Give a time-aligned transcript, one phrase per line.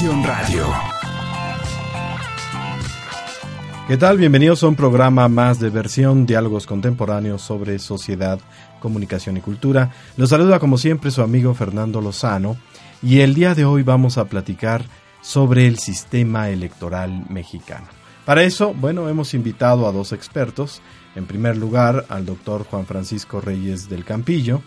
[0.00, 0.64] Radio.
[3.88, 4.16] ¿Qué tal?
[4.16, 8.38] Bienvenidos a un programa más de versión Diálogos Contemporáneos sobre sociedad,
[8.78, 9.90] comunicación y cultura.
[10.16, 12.56] Los saluda como siempre su amigo Fernando Lozano
[13.02, 14.84] y el día de hoy vamos a platicar
[15.20, 17.88] sobre el sistema electoral mexicano.
[18.24, 20.80] Para eso, bueno, hemos invitado a dos expertos.
[21.16, 24.62] En primer lugar, al doctor Juan Francisco Reyes del Campillo.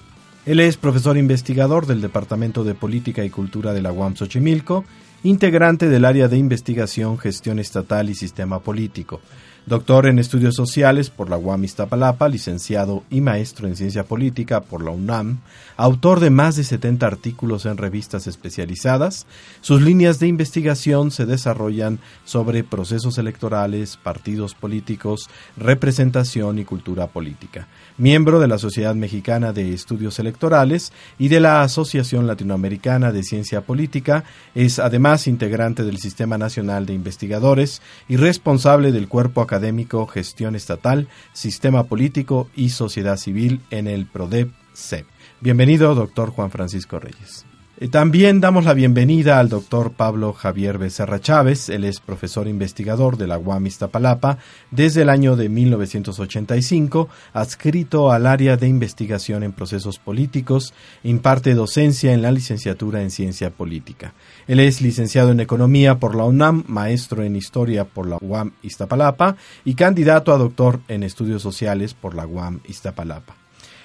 [0.46, 4.84] Él es profesor investigador del Departamento de Política y Cultura de la UAM Xochimilco
[5.24, 9.22] integrante del área de investigación, gestión estatal y sistema político.
[9.68, 14.84] Doctor en estudios sociales por la UAM Iztapalapa, licenciado y maestro en ciencia política por
[14.84, 15.42] la UNAM,
[15.78, 19.28] autor de más de 70 artículos en revistas especializadas.
[19.62, 27.68] Sus líneas de investigación se desarrollan sobre procesos electorales, partidos políticos, representación y cultura política.
[28.00, 33.62] Miembro de la Sociedad Mexicana de Estudios Electorales y de la Asociación Latinoamericana de Ciencia
[33.62, 34.24] Política,
[34.56, 41.10] es además integrante del Sistema Nacional de Investigadores y responsable del cuerpo académico Gestión Estatal,
[41.34, 45.06] Sistema Político y Sociedad Civil en el PRODEP-CEP.
[45.42, 47.46] Bienvenido, doctor Juan Francisco Reyes.
[47.82, 51.68] Eh, también damos la bienvenida al doctor Pablo Javier Becerra Chávez.
[51.68, 54.38] Él es profesor investigador de la UAM Iztapalapa
[54.70, 62.14] desde el año de 1985, adscrito al área de investigación en procesos políticos, imparte docencia
[62.14, 64.14] en la licenciatura en ciencia política.
[64.48, 69.38] Él es licenciado en economía por la UNAM, maestro en historia por la UAM Iztapalapa
[69.66, 73.41] y candidato a doctor en estudios sociales por la UAM Iztapalapa.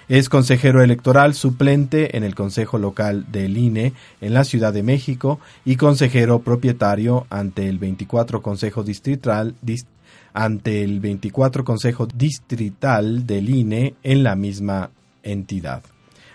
[0.08, 5.40] Es consejero electoral suplente en el Consejo Local del INE en la Ciudad de México
[5.64, 9.56] y consejero propietario ante el 24 Consejo Distrital
[10.32, 14.90] ante el 24 Consejo Distrital del INE en la misma
[15.24, 15.82] entidad.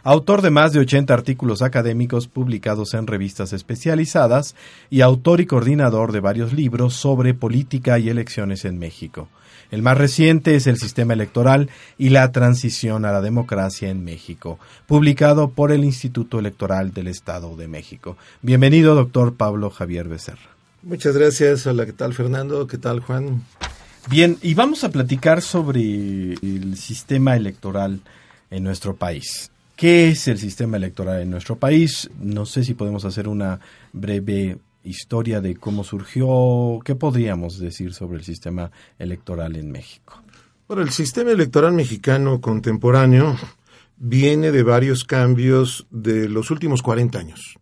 [0.04, 4.54] Autor de más de 80 artículos académicos publicados en revistas especializadas
[4.90, 9.30] y autor y coordinador de varios libros sobre política y elecciones en México.
[9.72, 14.60] El más reciente es El Sistema Electoral y la Transición a la Democracia en México,
[14.86, 18.18] publicado por el Instituto Electoral del Estado de México.
[18.42, 20.50] Bienvenido, doctor Pablo Javier Becerra.
[20.84, 21.66] Muchas gracias.
[21.68, 22.68] Hola, ¿qué tal, Fernando?
[22.68, 23.44] ¿Qué tal, Juan?
[24.10, 28.02] Bien, y vamos a platicar sobre el sistema electoral
[28.50, 29.52] en nuestro país.
[29.78, 32.10] ¿Qué es el sistema electoral en nuestro país?
[32.20, 33.62] No sé si podemos hacer una
[33.94, 40.22] breve historia de cómo surgió, ¿qué podríamos decir sobre el sistema electoral en México?
[40.68, 43.38] Bueno, el sistema electoral mexicano contemporáneo
[43.98, 47.60] viene de varios cambios de los últimos 40 años,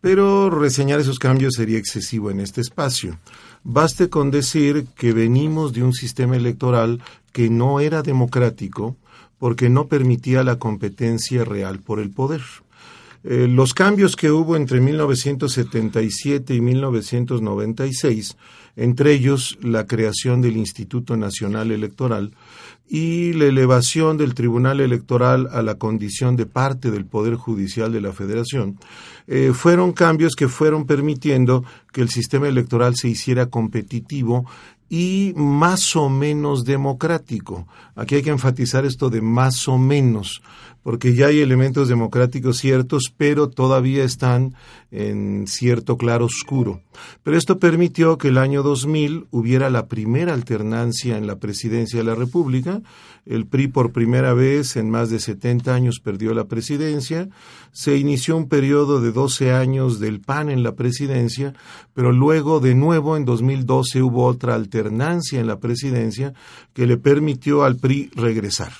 [0.00, 3.18] pero reseñar esos cambios sería excesivo en este espacio.
[3.64, 8.96] Baste con decir que venimos de un sistema electoral que no era democrático
[9.38, 12.42] porque no permitía la competencia real por el poder.
[13.24, 18.36] Eh, los cambios que hubo entre 1977 y 1996,
[18.74, 22.32] entre ellos la creación del Instituto Nacional Electoral
[22.88, 28.00] y la elevación del Tribunal Electoral a la condición de parte del Poder Judicial de
[28.00, 28.78] la Federación,
[29.28, 34.46] eh, fueron cambios que fueron permitiendo que el sistema electoral se hiciera competitivo
[34.92, 37.66] y más o menos democrático.
[37.94, 40.42] Aquí hay que enfatizar esto de más o menos,
[40.82, 44.54] porque ya hay elementos democráticos ciertos, pero todavía están
[44.90, 46.82] en cierto claro oscuro.
[47.22, 52.04] Pero esto permitió que el año 2000 hubiera la primera alternancia en la presidencia de
[52.04, 52.82] la República.
[53.24, 57.30] El PRI por primera vez en más de 70 años perdió la presidencia.
[57.70, 61.54] Se inició un periodo de 12 años del PAN en la presidencia,
[61.94, 66.32] pero luego de nuevo en 2012 hubo otra alternancia en la presidencia
[66.72, 68.72] que le permitió al PRI regresar.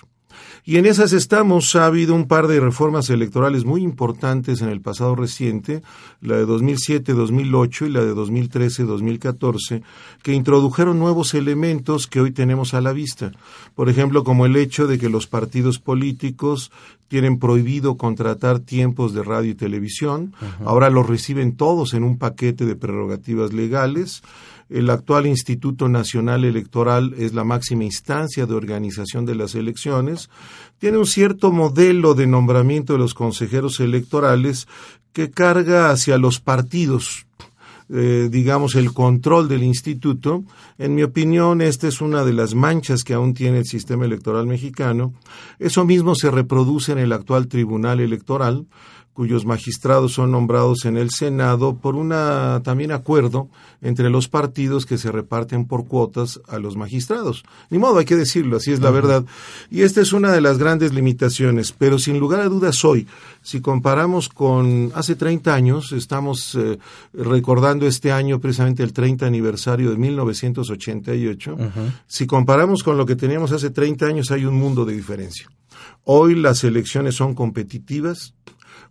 [0.64, 1.74] Y en esas estamos.
[1.74, 5.82] Ha habido un par de reformas electorales muy importantes en el pasado reciente,
[6.20, 9.82] la de 2007-2008 y la de 2013-2014,
[10.22, 13.32] que introdujeron nuevos elementos que hoy tenemos a la vista.
[13.75, 16.70] Por ejemplo, como el hecho de que los partidos políticos
[17.08, 20.32] tienen prohibido contratar tiempos de radio y televisión,
[20.64, 24.22] ahora los reciben todos en un paquete de prerrogativas legales.
[24.72, 30.30] El actual Instituto Nacional Electoral es la máxima instancia de organización de las elecciones.
[30.78, 34.66] Tiene un cierto modelo de nombramiento de los consejeros electorales
[35.12, 37.26] que carga hacia los partidos,
[37.90, 40.42] eh, digamos, el control del instituto.
[40.78, 44.46] En mi opinión, esta es una de las manchas que aún tiene el sistema electoral
[44.46, 45.12] mexicano.
[45.58, 48.64] Eso mismo se reproduce en el actual Tribunal Electoral,
[49.14, 53.49] cuyos magistrados son nombrados en el Senado por una también acuerdo
[53.82, 57.44] entre los partidos que se reparten por cuotas a los magistrados.
[57.69, 59.25] Ni modo, hay que decirlo, así es la verdad.
[59.70, 63.06] Y esta es una de las grandes limitaciones, pero sin lugar a dudas hoy,
[63.43, 66.79] si comparamos con hace 30 años, estamos eh,
[67.12, 71.56] recordando este año precisamente el 30 aniversario de 1988,
[72.06, 75.49] si comparamos con lo que teníamos hace 30 años hay un mundo de diferencia.
[76.05, 78.35] Hoy las elecciones son competitivas,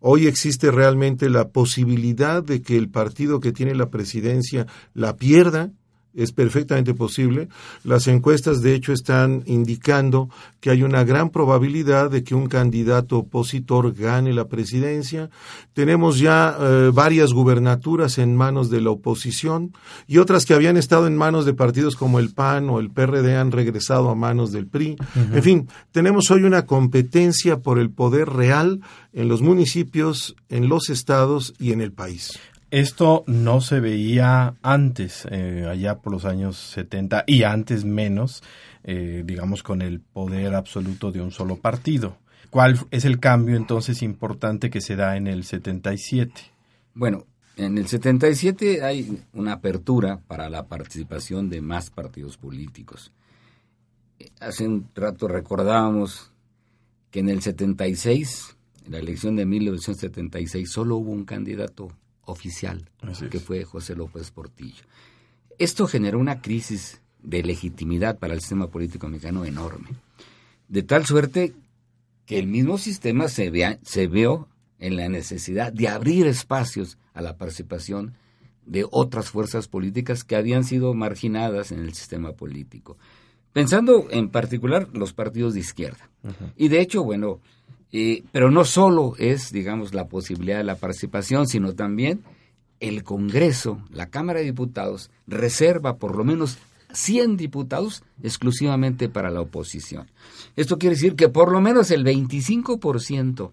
[0.03, 4.65] Hoy existe realmente la posibilidad de que el partido que tiene la presidencia
[4.95, 5.71] la pierda
[6.13, 7.47] es perfectamente posible.
[7.83, 10.29] Las encuestas, de hecho, están indicando
[10.59, 15.29] que hay una gran probabilidad de que un candidato opositor gane la presidencia.
[15.73, 19.73] Tenemos ya eh, varias gubernaturas en manos de la oposición
[20.07, 23.37] y otras que habían estado en manos de partidos como el PAN o el PRD
[23.37, 24.97] han regresado a manos del PRI.
[25.15, 28.81] En fin, tenemos hoy una competencia por el poder real
[29.13, 32.39] en los municipios, en los estados y en el país.
[32.71, 38.43] Esto no se veía antes, eh, allá por los años 70 y antes menos,
[38.85, 42.15] eh, digamos, con el poder absoluto de un solo partido.
[42.49, 46.31] ¿Cuál es el cambio entonces importante que se da en el 77?
[46.93, 47.25] Bueno,
[47.57, 53.11] en el 77 hay una apertura para la participación de más partidos políticos.
[54.39, 56.31] Hace un rato recordábamos
[57.09, 61.91] que en el 76, en la elección de 1976, solo hubo un candidato
[62.31, 62.89] oficial,
[63.29, 64.83] que fue José López Portillo.
[65.57, 69.89] Esto generó una crisis de legitimidad para el sistema político mexicano enorme,
[70.67, 71.53] de tal suerte
[72.25, 74.47] que el mismo sistema se, vea, se vio
[74.79, 78.15] en la necesidad de abrir espacios a la participación
[78.65, 82.97] de otras fuerzas políticas que habían sido marginadas en el sistema político.
[83.53, 86.09] Pensando en particular los partidos de izquierda.
[86.55, 87.41] Y de hecho, bueno,
[88.31, 92.23] pero no solo es, digamos, la posibilidad de la participación, sino también
[92.79, 96.57] el Congreso, la Cámara de Diputados, reserva por lo menos
[96.93, 100.09] 100 diputados exclusivamente para la oposición.
[100.55, 103.51] Esto quiere decir que por lo menos el 25%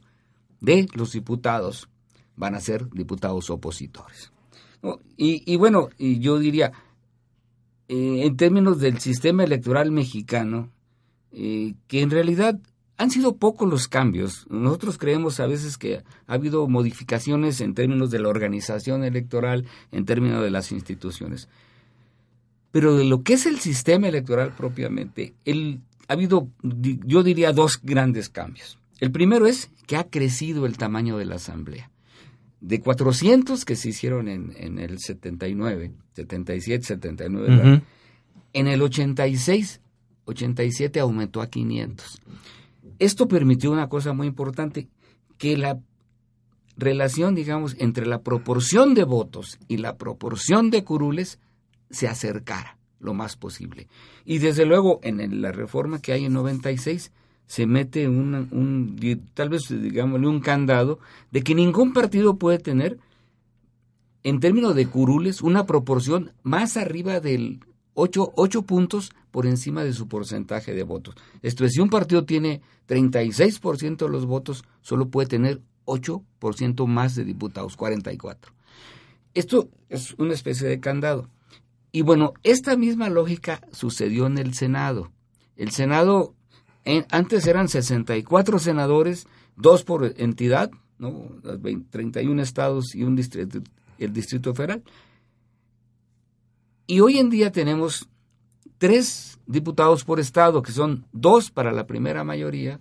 [0.61, 1.89] de los diputados
[2.37, 4.33] van a ser diputados opositores.
[5.17, 6.73] Y, bueno, y yo diría,
[7.89, 10.71] eh, en términos del sistema electoral mexicano,
[11.33, 12.59] eh, que en realidad
[12.99, 14.47] han sido pocos los cambios.
[14.51, 20.05] Nosotros creemos a veces que ha habido modificaciones en términos de la organización electoral, en
[20.05, 21.49] términos de las instituciones.
[22.73, 25.33] Pero de lo que es el sistema electoral propiamente,
[26.09, 28.79] ha habido, yo diría, dos grandes cambios.
[28.99, 31.91] El primero es que ha crecido el tamaño de la Asamblea.
[32.61, 37.83] De 400 que se hicieron en, el 79, 77, 79,
[38.53, 39.81] en el 86,
[40.25, 42.21] 87 aumentó a 500.
[42.99, 44.89] Esto permitió una cosa muy importante,
[45.37, 45.81] que la
[46.77, 51.39] relación, digamos, entre la proporción de votos y la proporción de curules
[51.91, 53.89] se acercara lo más posible.
[54.25, 57.13] Y desde luego, en la reforma que hay en 96,
[57.47, 58.99] se mete un,
[59.35, 60.99] tal vez, digámosle, un candado
[61.31, 62.99] de que ningún partido puede tener,
[64.23, 67.61] en términos de curules, una proporción más arriba del
[67.95, 71.15] 8, 8 puntos por encima de su porcentaje de votos.
[71.43, 77.15] Esto es, si un partido tiene 36% de los votos, solo puede tener 8% más
[77.15, 78.53] de diputados, 44.
[79.35, 81.29] Esto es una especie de candado.
[81.93, 85.11] Y bueno, esta misma lógica sucedió en el Senado.
[85.57, 86.35] El Senado,
[87.11, 91.31] antes eran 64 senadores, dos por entidad, ¿no?
[91.91, 93.61] 31 estados y un distrito,
[93.99, 94.83] el Distrito Federal.
[96.87, 98.09] Y hoy en día tenemos
[98.79, 102.81] tres diputados por estado, que son dos para la primera mayoría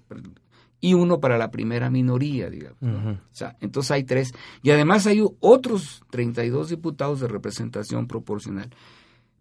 [0.79, 2.77] y uno para la primera minoría, digamos.
[2.81, 4.31] o sea, entonces hay tres.
[4.61, 8.69] Y además hay otros 32 diputados de representación proporcional.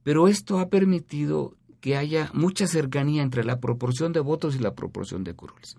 [0.02, 4.74] Pero esto ha permitido que haya mucha cercanía entre la proporción de votos y la
[4.74, 5.76] proporción de curules.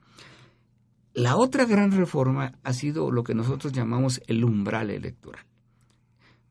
[1.13, 5.43] La otra gran reforma ha sido lo que nosotros llamamos el umbral electoral.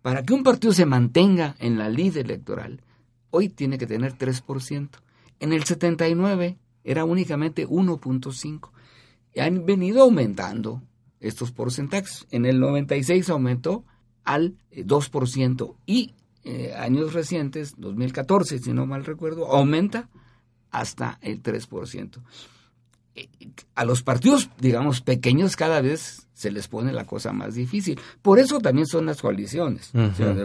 [0.03, 2.83] Para que un partido se mantenga en la lid electoral,
[3.31, 4.89] hoy tiene que tener 3%.
[5.41, 8.71] En el 79 era únicamente 1.5.
[9.35, 10.83] Y han venido aumentando
[11.21, 12.27] estos porcentajes.
[12.31, 13.85] En el 96 aumentó
[14.25, 16.15] al 2% eh, y
[16.45, 20.09] eh, años recientes, 2014 si no mal recuerdo, aumenta
[20.71, 22.21] hasta el 3%.
[23.15, 23.29] Eh,
[23.75, 27.99] a los partidos, digamos, pequeños cada vez se les pone la cosa más difícil.
[28.23, 29.91] Por eso también son las coaliciones,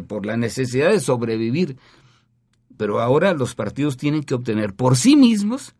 [0.08, 1.78] por la necesidad de sobrevivir
[2.82, 5.76] pero ahora los partidos tienen que obtener por sí mismos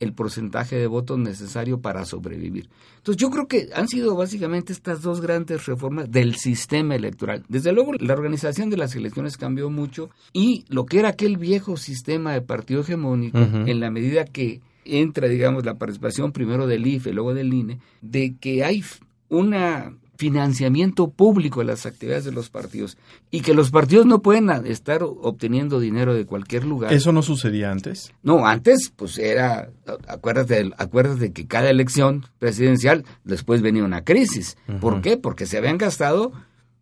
[0.00, 2.68] el porcentaje de votos necesario para sobrevivir.
[2.96, 7.44] Entonces yo creo que han sido básicamente estas dos grandes reformas del sistema electoral.
[7.48, 11.76] Desde luego la organización de las elecciones cambió mucho y lo que era aquel viejo
[11.76, 17.12] sistema de partido hegemónico, en la medida que entra, digamos, la participación primero del IFE,
[17.12, 18.82] luego del INE, de que hay
[19.28, 22.96] una financiamiento público de las actividades de los partidos
[23.30, 26.92] y que los partidos no pueden estar obteniendo dinero de cualquier lugar.
[26.92, 28.12] ¿Eso no sucedía antes?
[28.22, 29.70] No, antes pues era,
[30.06, 34.56] acuérdate, acuérdate que cada elección presidencial después venía una crisis.
[34.80, 35.16] ¿Por qué?
[35.16, 36.32] Porque se habían gastado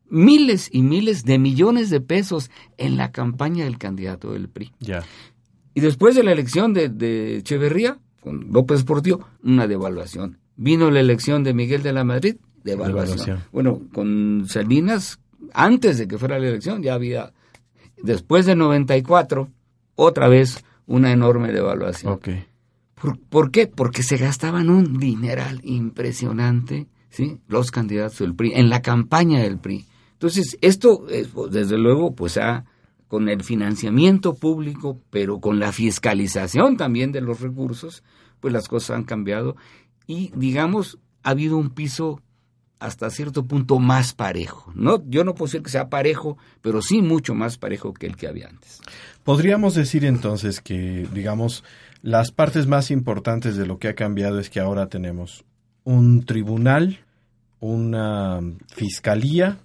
[0.09, 4.73] miles y miles de millones de pesos en la campaña del candidato del PRI.
[4.81, 5.05] Ya.
[5.73, 10.39] Y después de la elección de, de Echeverría, con López Portillo, una devaluación.
[10.57, 13.40] Vino la elección de Miguel de la Madrid, devaluación.
[13.52, 15.21] Bueno, con Salinas,
[15.52, 17.33] antes de que fuera la elección, ya había,
[18.02, 19.49] después de 94,
[19.95, 22.12] otra vez una enorme devaluación.
[22.14, 22.45] Okay.
[23.31, 23.67] ¿Por, qué?
[23.67, 27.40] Porque se gastaban un dineral impresionante, ¿sí?
[27.49, 29.87] Los candidatos del PRI, en la campaña del PRI.
[30.12, 31.07] Entonces, esto,
[31.50, 32.67] desde luego, pues ha,
[33.09, 38.05] con el financiamiento público, pero con la fiscalización también de los recursos,
[38.38, 39.57] pues las cosas han cambiado
[40.07, 42.21] y, digamos, ha habido un piso
[42.81, 44.73] hasta cierto punto más parejo.
[44.75, 48.17] No, yo no puedo decir que sea parejo, pero sí mucho más parejo que el
[48.17, 48.81] que había antes.
[49.23, 51.63] Podríamos decir entonces que, digamos,
[52.03, 55.45] las partes más importantes de lo que ha cambiado es que ahora tenemos
[55.85, 57.01] un tribunal,
[57.61, 59.59] una fiscalía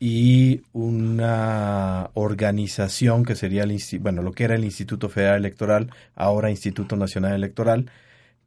[0.00, 6.50] y una organización que sería el, bueno, lo que era el Instituto Federal Electoral, ahora
[6.50, 7.90] Instituto Nacional Electoral,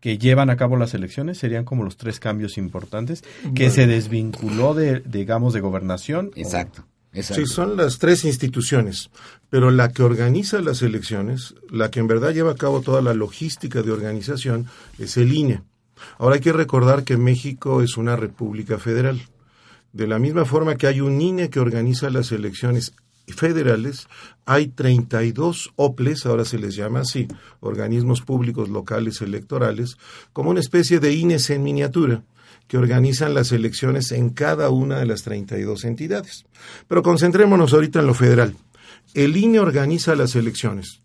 [0.03, 3.24] que llevan a cabo las elecciones serían como los tres cambios importantes
[3.55, 6.31] que se desvinculó de digamos de gobernación.
[6.36, 9.12] Exacto, sí son las tres instituciones
[9.50, 13.13] pero la que organiza las elecciones la que en verdad lleva a cabo toda la
[13.13, 14.67] logística de organización
[15.00, 15.62] es el INE
[16.17, 19.22] ahora hay que recordar que México es una república federal.
[19.93, 22.93] De la misma forma que hay un INE que organiza las elecciones
[23.27, 24.07] federales
[24.45, 27.27] hay 32 OPLES, ahora se les llama así,
[27.61, 29.97] organismos públicos locales electorales,
[30.33, 32.23] como una especie de INES en miniatura
[32.67, 36.45] que organizan las elecciones en cada una de las 32 entidades.
[36.87, 38.55] Pero concentrémonos ahorita en lo federal.
[39.13, 41.02] El INE organiza las elecciones.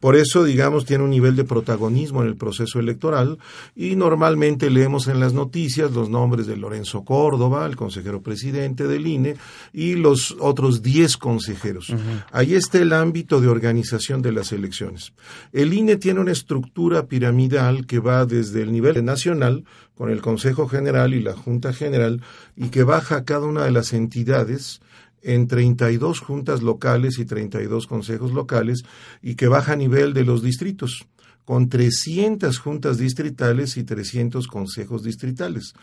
[0.00, 3.38] Por eso, digamos, tiene un nivel de protagonismo en el proceso electoral
[3.76, 9.06] y normalmente leemos en las noticias los nombres de Lorenzo Córdoba, el consejero presidente del
[9.06, 9.36] INE,
[9.74, 11.94] y los otros 10 consejeros.
[12.32, 15.12] Ahí está el ámbito de organización de las elecciones.
[15.52, 19.64] El INE tiene una estructura piramidal que va desde el nivel nacional,
[19.94, 22.22] con el Consejo General y la Junta General,
[22.56, 24.80] y que baja a cada una de las entidades,
[25.22, 28.82] en 32 juntas locales y 32 consejos locales
[29.22, 31.06] y que baja a nivel de los distritos,
[31.50, 35.74] con 300 juntas distritales y 300 consejos distritales.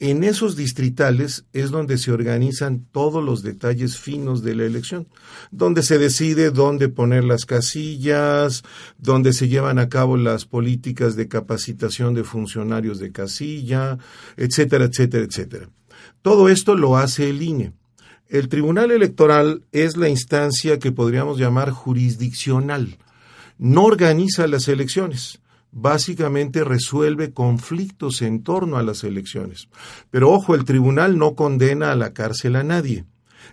[0.00, 5.06] En esos distritales es donde se organizan todos los detalles finos de la elección,
[5.52, 8.64] donde se decide dónde poner las casillas,
[8.98, 13.98] donde se llevan a cabo las políticas de capacitación de funcionarios de casilla,
[14.36, 15.68] etcétera, etcétera, etcétera.
[16.22, 17.74] Todo esto lo hace el INE.
[18.32, 22.96] El Tribunal Electoral es la instancia que podríamos llamar jurisdiccional.
[23.58, 25.42] No organiza las elecciones.
[25.70, 29.68] Básicamente resuelve conflictos en torno a las elecciones.
[30.10, 33.04] Pero ojo, el tribunal no condena a la cárcel a nadie.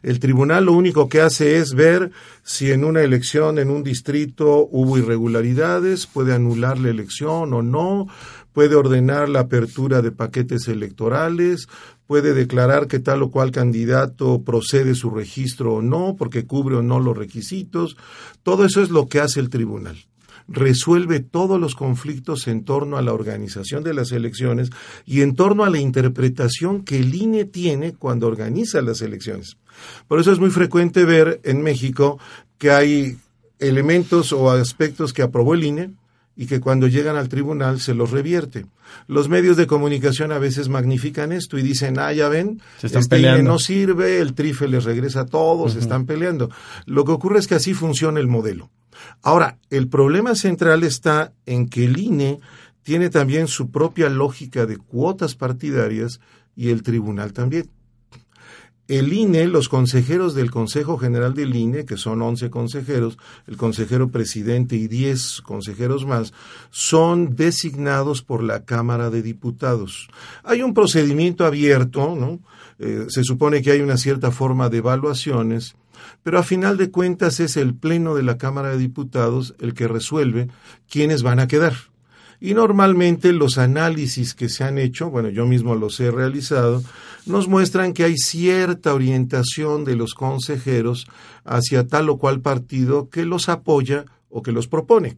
[0.02, 2.12] El tribunal lo único que hace es ver
[2.44, 8.08] si en una elección en un distrito hubo irregularidades, puede anular la elección o no,
[8.54, 11.68] puede ordenar la apertura de paquetes electorales,
[12.08, 16.82] puede declarar que tal o cual candidato procede su registro o no, porque cubre o
[16.82, 17.98] no los requisitos.
[18.44, 19.98] Todo eso es lo que hace el tribunal.
[20.52, 24.72] Resuelve todos los conflictos en torno a la organización de las elecciones
[25.06, 29.58] y en torno a la interpretación que el INE tiene cuando organiza las elecciones.
[30.08, 32.20] Por eso es muy frecuente ver en México
[32.58, 33.18] que hay
[33.60, 35.92] elementos o aspectos que aprobó el INE,
[36.40, 38.66] y que cuando llegan al tribunal se los revierte.
[39.08, 43.44] Los medios de comunicación a veces magnifican esto y dicen, ah, ya ven, este INE
[43.44, 46.50] no sirve, el trife les regresa a todos, se están peleando.
[46.86, 48.70] Lo que ocurre es que así funciona el modelo.
[49.22, 52.40] Ahora, el problema central está en que el INE
[52.84, 56.22] tiene también su propia lógica de cuotas partidarias
[56.56, 57.70] y el tribunal también
[58.90, 64.10] el INE, los consejeros del Consejo General del INE, que son 11 consejeros, el consejero
[64.10, 66.34] presidente y 10 consejeros más,
[66.72, 70.10] son designados por la Cámara de Diputados.
[70.44, 72.40] Hay un procedimiento abierto, ¿no?
[72.80, 75.76] Eh, se supone que hay una cierta forma de evaluaciones,
[76.24, 79.88] pero a final de cuentas es el Pleno de la Cámara de Diputados el que
[79.88, 80.48] resuelve
[80.90, 81.89] quiénes van a quedar.
[82.42, 86.84] Y normalmente los análisis que se han hecho, bueno, yo mismo los he realizado,
[87.26, 91.08] nos muestran que hay cierta orientación de los consejeros
[91.44, 95.18] hacia tal o cual partido que los apoya o que los propone.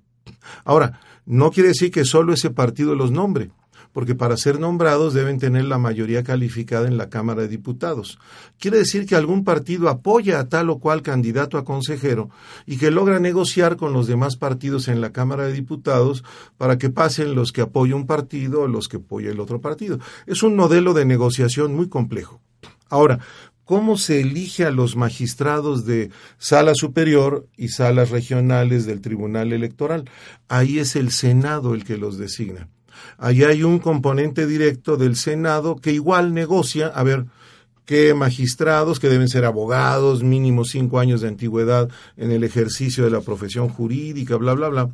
[0.63, 3.51] Ahora, no quiere decir que solo ese partido los nombre
[3.94, 8.20] porque para ser nombrados deben tener la mayoría calificada en la Cámara de Diputados.
[8.60, 12.30] Quiere decir que algún partido apoya a tal o cual candidato a consejero
[12.66, 16.24] y que logra negociar con los demás partidos en la Cámara de Diputados
[16.58, 20.00] para que pasen los que apoya un partido o los que apoya el otro partido.
[20.26, 22.42] Es un modelo de negociación muy complejo.
[22.90, 23.20] Ahora,
[23.72, 30.10] ¿Cómo se elige a los magistrados de sala superior y salas regionales del Tribunal Electoral?
[30.50, 32.68] Ahí es el Senado el que los designa.
[33.17, 37.25] Ahí hay un componente directo del Senado que igual negocia, a ver,
[37.86, 43.10] qué magistrados, que deben ser abogados, mínimo cinco años de antigüedad en el ejercicio de
[43.10, 44.89] la profesión jurídica, bla, bla, bla,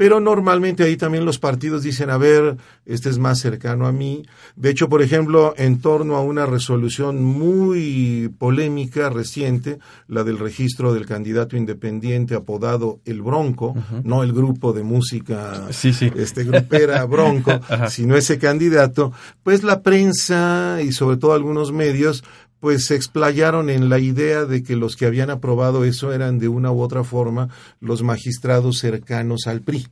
[0.00, 4.22] pero normalmente ahí también los partidos dicen, a ver, este es más cercano a mí.
[4.56, 9.78] De hecho, por ejemplo, en torno a una resolución muy polémica reciente,
[10.08, 15.92] la del registro del candidato independiente apodado El Bronco, no el grupo de música, sí,
[15.92, 16.10] sí.
[16.16, 22.24] este grupera Bronco, sino ese candidato, pues la prensa y sobre todo algunos medios
[22.60, 26.48] pues se explayaron en la idea de que los que habían aprobado eso eran de
[26.48, 27.48] una u otra forma
[27.80, 29.88] los magistrados cercanos al PRI.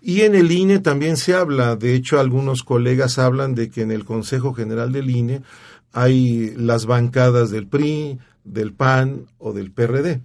[0.00, 3.90] Y en el INE también se habla, de hecho algunos colegas hablan de que en
[3.90, 5.42] el Consejo General del INE
[5.92, 10.20] hay las bancadas del PRI, del PAN o del PRD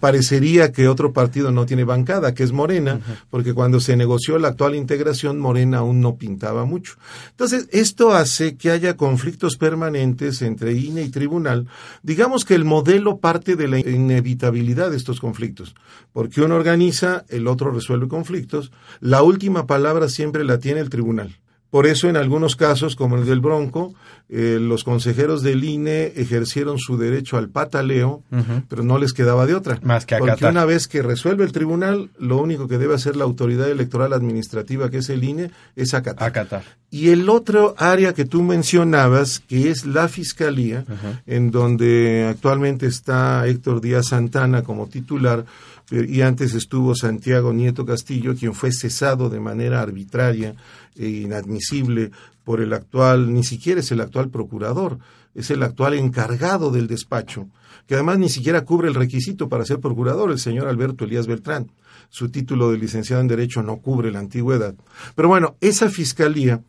[0.00, 4.48] parecería que otro partido no tiene bancada, que es Morena, porque cuando se negoció la
[4.48, 6.94] actual integración, Morena aún no pintaba mucho.
[7.30, 11.66] Entonces, esto hace que haya conflictos permanentes entre INE y tribunal.
[12.02, 15.74] Digamos que el modelo parte de la inevitabilidad de estos conflictos,
[16.12, 21.36] porque uno organiza, el otro resuelve conflictos, la última palabra siempre la tiene el tribunal.
[21.70, 23.94] Por eso, en algunos casos, como el del Bronco,
[24.28, 28.22] eh, los consejeros del INE ejercieron su derecho al pataleo,
[28.68, 29.78] pero no les quedaba de otra.
[29.82, 33.24] Más que Porque una vez que resuelve el tribunal, lo único que debe hacer la
[33.24, 36.28] autoridad electoral administrativa, que es el INE, es acatar.
[36.28, 36.62] acatar.
[36.90, 40.84] Y el otro área que tú mencionabas, que es la fiscalía,
[41.26, 45.44] en donde actualmente está Héctor Díaz Santana como titular,
[45.90, 50.54] y antes estuvo Santiago Nieto Castillo, quien fue cesado de manera arbitraria
[50.96, 52.12] e inadmisible
[52.44, 54.98] por el actual, ni siquiera es el actual procurador,
[55.34, 57.48] es el actual encargado del despacho,
[57.86, 61.70] que además ni siquiera cubre el requisito para ser procurador, el señor Alberto Elías Beltrán.
[62.08, 64.74] Su título de licenciado en Derecho no cubre la antigüedad.
[65.14, 66.62] Pero bueno, esa fiscalía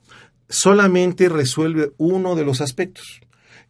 [0.50, 3.22] solamente resuelve uno de los aspectos,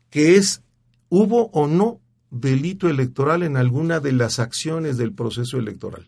[0.09, 0.61] que es
[1.09, 1.99] hubo o no
[2.31, 6.07] delito electoral en alguna de las acciones del proceso electoral.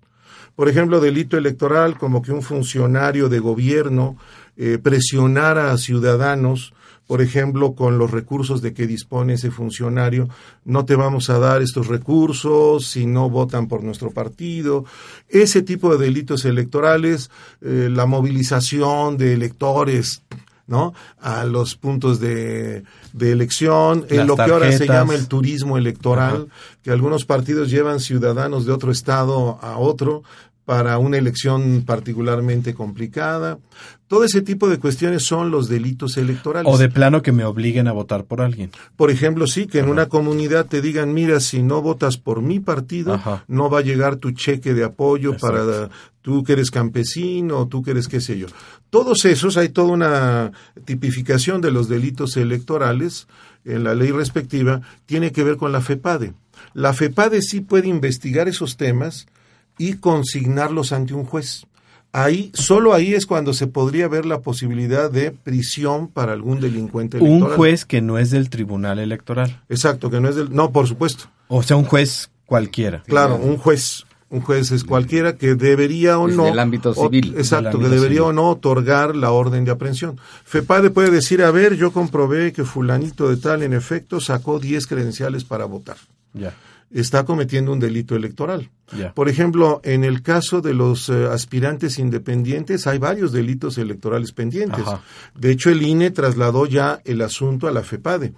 [0.56, 4.18] Por ejemplo, delito electoral como que un funcionario de gobierno
[4.56, 6.74] eh, presionara a ciudadanos,
[7.08, 10.30] por ejemplo, con los recursos de que dispone ese funcionario,
[10.64, 14.86] no te vamos a dar estos recursos si no votan por nuestro partido.
[15.28, 17.30] Ese tipo de delitos electorales,
[17.62, 20.22] eh, la movilización de electores
[20.68, 20.94] ¿no?
[21.20, 26.48] A los puntos de, de elección, en lo que ahora se llama el turismo electoral,
[26.84, 30.24] que algunos partidos llevan ciudadanos de otro estado a otro
[30.66, 33.60] para una elección particularmente complicada.
[34.08, 36.72] Todo ese tipo de cuestiones son los delitos electorales.
[36.72, 38.72] O de plano que me obliguen a votar por alguien.
[38.96, 42.60] Por ejemplo, sí, que en una comunidad te digan, mira, si no votas por mi
[42.60, 45.90] partido, no va a llegar tu cheque de apoyo para
[46.22, 48.48] tú que eres campesino, tú que eres qué sé yo.
[48.90, 50.52] Todos esos, hay toda una
[50.86, 53.28] tipificación de los delitos electorales
[53.66, 56.34] en la ley respectiva, tiene que ver con la FEPADE.
[56.74, 59.28] La FEPADE sí puede investigar esos temas
[59.78, 61.66] y consignarlos ante un juez.
[62.16, 67.18] Ahí, solo ahí es cuando se podría ver la posibilidad de prisión para algún delincuente
[67.18, 67.52] electoral.
[67.52, 69.64] Un juez que no es del tribunal electoral.
[69.68, 71.26] Exacto, que no es del, no, por supuesto.
[71.48, 73.02] O sea, un juez cualquiera.
[73.08, 76.46] Claro, un juez, un juez es cualquiera que debería o no.
[76.46, 77.34] Del ámbito civil.
[77.36, 80.20] exacto, que debería o no otorgar la orden de aprehensión.
[80.46, 84.86] FEPADE puede decir, a ver, yo comprobé que fulanito de tal, en efecto, sacó 10
[84.86, 85.98] credenciales para votar.
[86.34, 86.54] Ya
[86.94, 88.70] está cometiendo un delito electoral.
[89.16, 94.86] Por ejemplo, en el caso de los eh, aspirantes independientes hay varios delitos electorales pendientes.
[95.36, 98.34] De hecho, el INE trasladó ya el asunto a la FEPADE,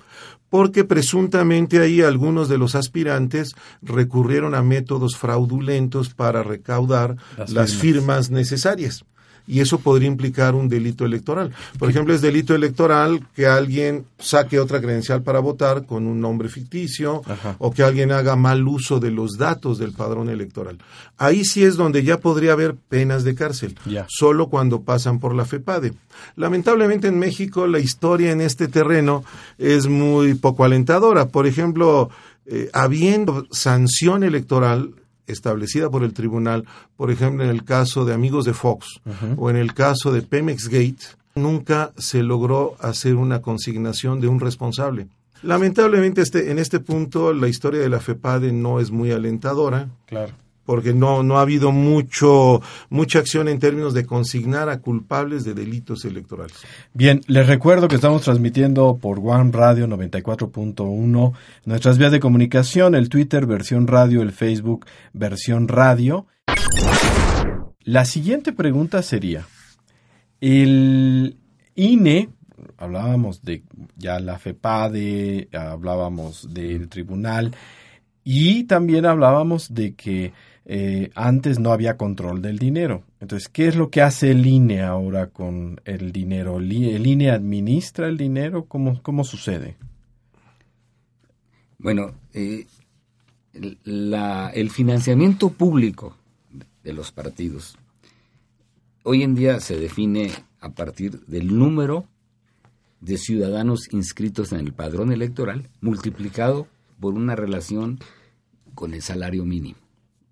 [0.50, 8.32] porque presuntamente ahí algunos de los aspirantes recurrieron a métodos fraudulentos para recaudar las, firmas
[8.32, 9.04] necesarias
[9.48, 11.54] y eso podría implicar un delito electoral.
[11.78, 16.50] Por ejemplo, es delito electoral que alguien saque otra credencial para votar con un nombre
[16.50, 17.22] ficticio
[17.60, 20.78] o que alguien haga mal uso de los datos del padrón electoral.
[21.18, 23.76] Ahí sí es donde ya podría haber penas de cárcel,
[24.08, 25.94] solo cuando pasan por la FEPADE.
[26.36, 29.24] Lamentablemente en México la historia en este terreno
[29.58, 31.28] es muy poco alentadora.
[31.28, 32.10] Por ejemplo,
[32.46, 34.94] eh, habiendo sanción electoral
[35.28, 39.02] establecida por el tribunal, por ejemplo, en el caso de Amigos de Fox
[39.38, 44.40] o en el caso de Pemex Gate, nunca se logró hacer una consignación de un
[44.40, 45.08] responsable.
[45.44, 49.90] Lamentablemente este, en este punto la historia de la FEPADE no es muy alentadora.
[50.06, 50.34] Claro
[50.65, 55.54] porque no, no ha habido mucho, mucha acción en términos de consignar a culpables de
[55.54, 56.58] delitos electorales.
[56.93, 61.34] Bien, les recuerdo que estamos transmitiendo por One Radio 94.1
[61.65, 66.25] nuestras vías de comunicación, el Twitter versión radio, el Facebook versión radio.
[67.82, 69.45] La siguiente pregunta sería,
[70.41, 71.38] el
[71.75, 72.30] INE,
[72.78, 73.63] hablábamos de
[73.95, 77.56] ya la FEPADE, hablábamos del tribunal,
[78.23, 80.34] y también hablábamos de que
[80.65, 83.04] eh, antes no había control del dinero.
[83.19, 86.58] Entonces, ¿qué es lo que hace el INE ahora con el dinero?
[86.58, 88.65] ¿El INE administra el dinero?
[88.65, 89.78] ¿Cómo, cómo sucede?
[91.78, 92.65] Bueno, eh,
[93.54, 96.17] el financiamiento público
[96.84, 97.78] de los partidos
[99.08, 102.06] hoy en día se define a partir del número
[103.01, 106.67] de ciudadanos inscritos en el padrón electoral multiplicado
[106.99, 107.99] por una relación
[108.73, 109.85] con el salario mínimo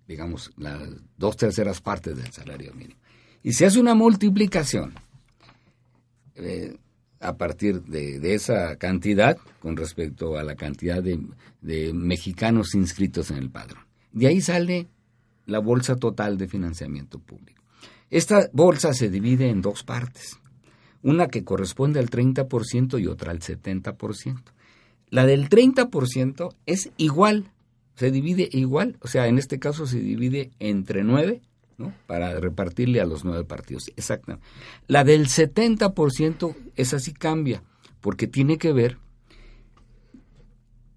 [0.06, 0.80] digamos, las
[1.16, 3.00] dos terceras partes del salario mínimo.
[3.42, 4.94] Y se hace una multiplicación
[6.34, 6.76] eh,
[7.20, 11.20] a partir de, esa cantidad con respecto a la cantidad de,
[11.60, 13.84] de mexicanos inscritos en el padrón.
[14.12, 14.88] De ahí sale
[15.46, 17.62] la bolsa total de financiamiento público.
[18.10, 20.38] Esta bolsa se divide en dos partes,
[21.02, 24.42] una que corresponde al 30% y otra al 70%.
[25.10, 27.52] La del 30% es igual
[27.94, 31.42] se divide igual, o sea, en este caso se divide entre nueve,
[31.78, 31.92] ¿no?
[32.06, 33.90] Para repartirle a los nueve partidos.
[33.96, 34.46] Exactamente.
[34.86, 37.62] La del 70% es así cambia,
[38.00, 38.98] porque tiene que ver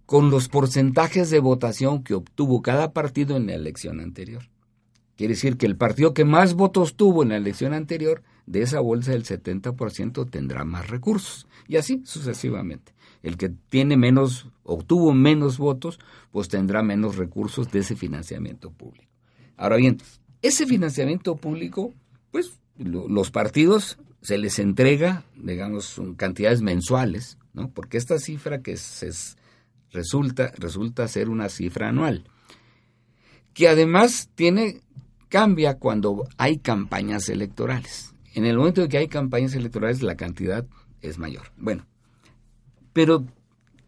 [0.05, 4.43] con los porcentajes de votación que obtuvo cada partido en la elección anterior.
[5.17, 8.79] Quiere decir que el partido que más votos tuvo en la elección anterior, de esa
[8.79, 11.47] bolsa del 70% tendrá más recursos.
[11.67, 15.99] Y así sucesivamente el que tiene menos o tuvo menos votos,
[16.31, 19.07] pues tendrá menos recursos de ese financiamiento público.
[19.55, 19.97] Ahora bien,
[20.41, 21.93] ese financiamiento público,
[22.31, 27.69] pues los partidos se les entrega, digamos, cantidades mensuales, ¿no?
[27.69, 29.09] Porque esta cifra que se
[29.91, 32.25] resulta resulta ser una cifra anual,
[33.53, 34.81] que además tiene
[35.29, 38.13] cambia cuando hay campañas electorales.
[38.33, 40.65] En el momento en que hay campañas electorales la cantidad
[41.01, 41.51] es mayor.
[41.57, 41.85] Bueno,
[42.97, 43.23] pero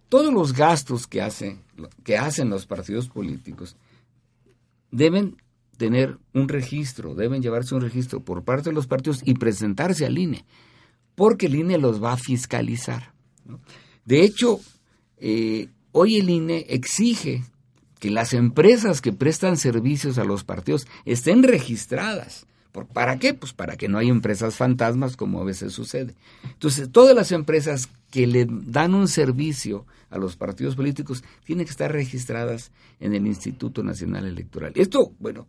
[0.07, 1.27] todos los gastos que,
[2.03, 3.75] que hacen los partidos políticos
[4.91, 5.37] deben
[5.77, 10.15] tener un registro, deben llevarse un registro por parte de los partidos y presentarse al
[10.15, 10.45] INE,
[11.15, 13.11] porque el INE los va a fiscalizar.
[14.05, 14.59] De hecho,
[15.17, 17.43] eh, hoy el INE exige
[17.97, 23.33] que las empresas que prestan servicios a los partidos estén registradas ¿Para qué?
[23.33, 26.15] Pues para que no haya empresas fantasmas como a veces sucede.
[26.43, 31.71] Entonces, todas las empresas que le dan un servicio a los partidos políticos tienen que
[31.71, 34.73] estar registradas en el Instituto Nacional Electoral.
[34.75, 35.47] Esto, bueno,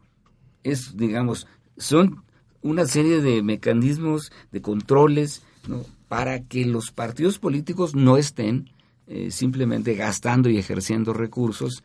[0.63, 2.25] es, digamos, son
[2.63, 5.85] una serie de mecanismos, de controles, ¿no?
[6.09, 8.71] para que los partidos políticos no estén
[9.07, 11.83] eh, simplemente gastando y ejerciendo recursos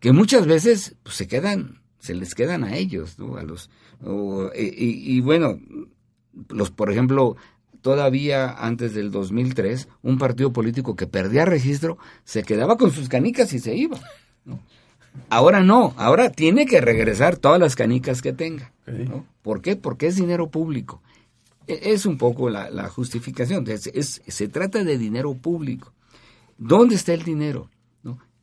[0.00, 3.36] que muchas veces pues, se quedan se les quedan a ellos, ¿no?
[3.36, 3.70] A los,
[4.56, 5.60] y, bueno,
[6.48, 7.36] los, por ejemplo,
[7.80, 13.52] todavía antes del 2003, un partido político que perdía registro se quedaba con sus canicas
[13.52, 14.00] y se iba.
[15.30, 18.72] Ahora no, ahora tiene que regresar todas las canicas que tenga.
[19.42, 19.76] ¿Por qué?
[19.76, 21.00] Porque es dinero público.
[21.68, 23.64] E, es un poco la, justificación.
[23.68, 25.92] es, se trata de dinero público.
[26.58, 27.70] ¿Dónde está el dinero?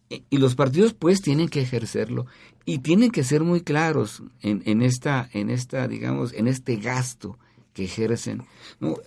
[0.09, 2.25] Y los partidos pues tienen que ejercerlo.
[2.65, 7.37] Y tienen que ser muy claros en, en esta en esta digamos en este gasto
[7.73, 8.43] que ejercen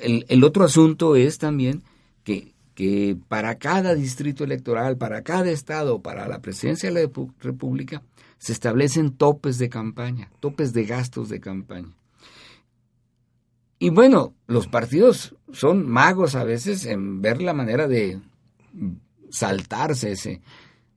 [0.01, 1.83] el, el, otro asunto es también
[2.25, 8.03] que, que para cada distrito electoral para cada estado para la presidencia de la república
[8.39, 11.95] se establecen topes de campaña topes de gastos de campaña.
[13.79, 18.21] Y bueno los partidos son magos a veces en ver la manera de
[19.31, 20.41] saltarse ese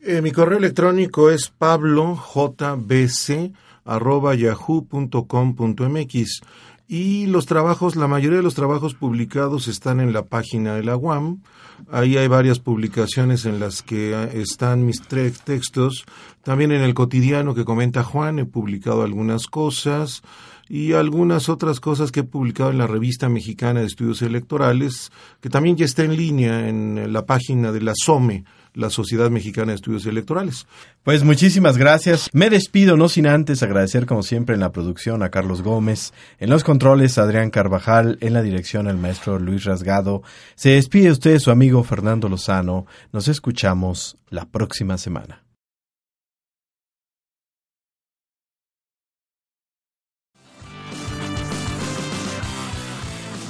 [0.00, 3.52] Eh, mi correo electrónico es pablojbc
[3.84, 6.40] arroba yahoo.com.mx
[6.88, 10.96] y los trabajos, la mayoría de los trabajos publicados están en la página de la
[10.96, 11.40] UAM.
[11.90, 16.04] Ahí hay varias publicaciones en las que ah, están mis tres textos.
[16.42, 20.22] También en el cotidiano que comenta Juan he publicado algunas cosas
[20.68, 25.50] y algunas otras cosas que he publicado en la revista mexicana de estudios electorales, que
[25.50, 28.44] también ya está en línea en la página de la SOME,
[28.76, 30.66] la Sociedad Mexicana de Estudios Electorales.
[31.02, 32.28] Pues muchísimas gracias.
[32.32, 36.50] Me despido, no sin antes agradecer como siempre en la producción a Carlos Gómez, en
[36.50, 40.22] los controles Adrián Carvajal, en la dirección el maestro Luis Rasgado.
[40.54, 42.86] Se despide usted su amigo Fernando Lozano.
[43.12, 45.45] Nos escuchamos la próxima semana.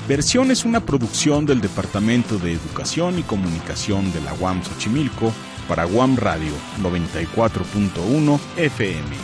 [0.09, 5.33] Versión es una producción del Departamento de Educación y Comunicación de la UAM Xochimilco
[5.69, 9.17] para UAM Radio 94.1 FM.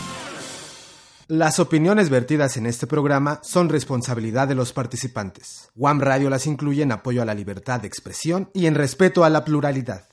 [1.29, 5.71] Las opiniones vertidas en este programa son responsabilidad de los participantes.
[5.77, 9.31] UAM Radio las incluye en apoyo a la libertad de expresión y en respeto a
[9.31, 10.12] la pluralidad.